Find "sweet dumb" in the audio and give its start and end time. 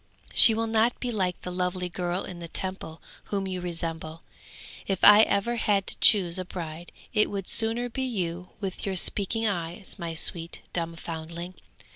10.15-10.95